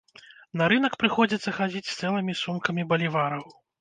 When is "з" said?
1.91-1.93